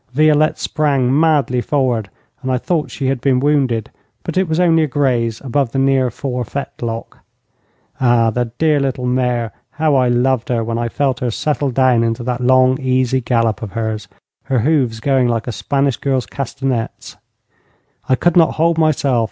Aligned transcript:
Violette 0.13 0.57
sprang 0.57 1.13
madly 1.15 1.61
forward, 1.61 2.09
and 2.41 2.51
I 2.51 2.57
thought 2.57 2.89
she 2.89 3.05
had 3.05 3.21
been 3.21 3.39
wounded, 3.39 3.91
but 4.23 4.35
it 4.35 4.49
was 4.49 4.59
only 4.59 4.81
a 4.81 4.87
graze 4.87 5.39
above 5.41 5.73
the 5.73 5.77
near 5.77 6.09
fore 6.09 6.43
fetlock. 6.43 7.19
Ah, 7.99 8.31
the 8.31 8.45
dear 8.57 8.79
little 8.79 9.05
mare, 9.05 9.51
how 9.73 9.93
I 9.95 10.07
loved 10.07 10.49
her 10.49 10.63
when 10.63 10.79
I 10.79 10.89
felt 10.89 11.19
her 11.19 11.29
settle 11.29 11.69
down 11.69 12.03
into 12.03 12.23
that 12.23 12.41
long, 12.41 12.81
easy 12.81 13.21
gallop 13.21 13.61
of 13.61 13.73
hers, 13.73 14.07
her 14.45 14.61
hoofs 14.61 14.99
going 15.01 15.27
like 15.27 15.45
a 15.45 15.51
Spanish 15.51 15.97
girl's 15.97 16.25
castanets. 16.25 17.17
I 18.09 18.15
could 18.15 18.35
not 18.35 18.55
hold 18.55 18.79
myself. 18.79 19.19